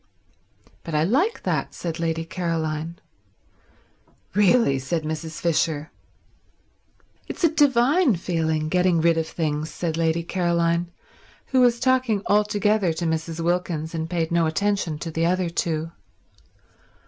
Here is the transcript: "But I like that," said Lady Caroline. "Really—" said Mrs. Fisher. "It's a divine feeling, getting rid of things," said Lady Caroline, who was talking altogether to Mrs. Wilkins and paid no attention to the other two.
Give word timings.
"But 0.83 0.95
I 0.95 1.03
like 1.03 1.43
that," 1.43 1.75
said 1.75 1.99
Lady 1.99 2.25
Caroline. 2.25 2.95
"Really—" 4.33 4.79
said 4.79 5.03
Mrs. 5.03 5.39
Fisher. 5.39 5.91
"It's 7.27 7.43
a 7.43 7.51
divine 7.53 8.15
feeling, 8.15 8.67
getting 8.67 8.99
rid 8.99 9.15
of 9.19 9.27
things," 9.27 9.69
said 9.69 9.97
Lady 9.97 10.23
Caroline, 10.23 10.89
who 11.49 11.61
was 11.61 11.79
talking 11.79 12.23
altogether 12.25 12.93
to 12.93 13.05
Mrs. 13.05 13.41
Wilkins 13.41 13.93
and 13.93 14.09
paid 14.09 14.31
no 14.31 14.47
attention 14.47 14.97
to 14.97 15.11
the 15.11 15.27
other 15.27 15.51
two. 15.51 15.91